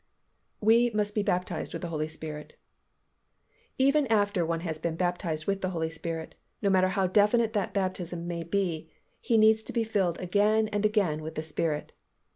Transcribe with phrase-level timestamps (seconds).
[0.61, 2.57] WE MUST BE BAPTISED WITH THE HOLY SPIRIT.
[3.77, 7.71] Even after one has been baptized with the Holy Spirit, no matter how definite that
[7.75, 11.91] baptism may be, he needs to be filled again and again with the Spirit.